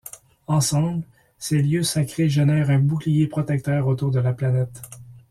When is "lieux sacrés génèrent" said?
1.61-2.71